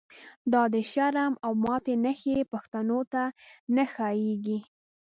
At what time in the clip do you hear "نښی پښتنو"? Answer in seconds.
2.05-2.99